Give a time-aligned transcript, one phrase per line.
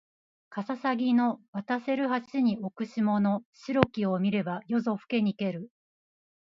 [0.49, 5.69] かささぎの渡せる橋に置く霜の白きを見れば夜ぞふけにける